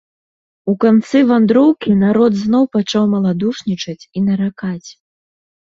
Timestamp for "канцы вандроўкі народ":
0.83-2.41